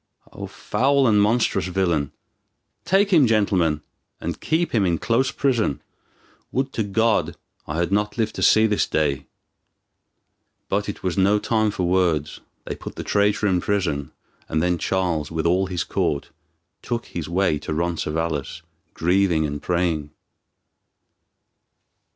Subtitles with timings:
[0.33, 2.11] O foul and monstrous villain!
[2.85, 3.83] Take him, gentleman,
[4.19, 5.79] and keep him in close prison.
[6.51, 7.35] Would to God
[7.67, 9.27] I had not lived to see this day!"
[10.69, 12.39] But it was no time for words.
[12.65, 14.11] They put the traitor in prison
[14.49, 16.31] and then Charles, with all his court,
[16.81, 18.63] took his way to Roncesvalles,
[18.95, 20.09] grieving and praying.